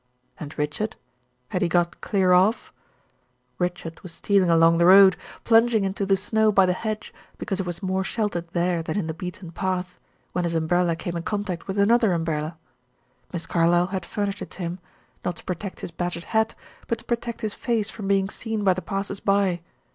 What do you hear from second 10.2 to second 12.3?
when his umbrella came in contact with another